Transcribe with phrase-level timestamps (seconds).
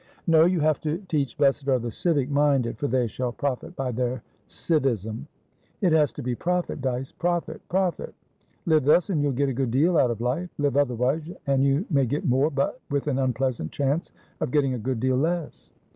[0.25, 0.45] "No.
[0.45, 4.23] You have to teach 'Blessed are the civic minded, for they shall profit by their
[4.47, 5.27] civism.'
[5.79, 8.15] It has to be profit, Dyce, profit, profit.
[8.65, 11.85] Live thus, and you'll get a good deal out of life; live otherwise, and you
[11.91, 15.69] may get more, but with an unpleasant chance of getting a good deal less."